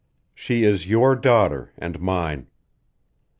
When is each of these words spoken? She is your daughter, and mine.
She 0.33 0.63
is 0.63 0.89
your 0.89 1.15
daughter, 1.15 1.73
and 1.77 1.99
mine. 1.99 2.47